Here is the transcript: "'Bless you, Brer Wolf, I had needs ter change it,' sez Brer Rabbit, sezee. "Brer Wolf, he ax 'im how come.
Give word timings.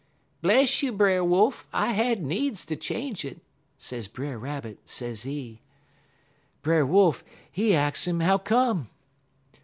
"'Bless 0.41 0.81
you, 0.81 0.91
Brer 0.91 1.23
Wolf, 1.23 1.67
I 1.71 1.93
had 1.93 2.23
needs 2.23 2.65
ter 2.65 2.73
change 2.73 3.23
it,' 3.23 3.39
sez 3.77 4.07
Brer 4.07 4.39
Rabbit, 4.39 4.79
sezee. 4.83 5.61
"Brer 6.63 6.87
Wolf, 6.87 7.23
he 7.51 7.75
ax 7.75 8.07
'im 8.07 8.19
how 8.21 8.39
come. 8.39 8.89